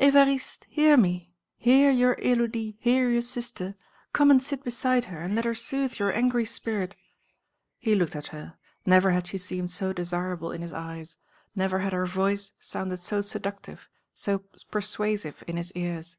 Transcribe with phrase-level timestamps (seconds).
[0.00, 3.74] "Évariste, hear me; hear your Élodie; hear your sister.
[4.14, 6.96] Come and sit beside her and let her soothe your angry spirit."
[7.78, 11.18] He looked at her; never had she seemed so desirable in his eyes;
[11.54, 14.38] never had her voice sounded so seductive, so
[14.70, 16.16] persuasive in his ears.